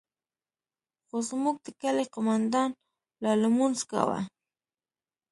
خو 1.07 1.17
زموږ 1.29 1.55
د 1.65 1.67
كلي 1.81 2.05
قومندان 2.13 2.69
لا 3.23 3.31
لمونځ 3.41 3.77
كاوه. 3.91 4.19